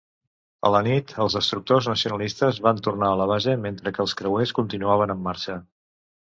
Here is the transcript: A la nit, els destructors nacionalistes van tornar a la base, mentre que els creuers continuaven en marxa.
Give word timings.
A 0.69 0.69
la 0.75 0.79
nit, 0.87 1.13
els 1.25 1.35
destructors 1.39 1.89
nacionalistes 1.91 2.61
van 2.69 2.81
tornar 2.89 3.11
a 3.11 3.21
la 3.21 3.29
base, 3.35 3.57
mentre 3.69 3.95
que 3.99 4.05
els 4.09 4.19
creuers 4.23 4.57
continuaven 4.63 5.19
en 5.19 5.25
marxa. 5.31 5.63